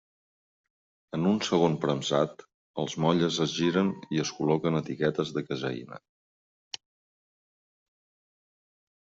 [1.17, 2.41] En un segon premsat,
[2.83, 6.01] els motlles es giren i es col·loquen etiquetes de caseïna.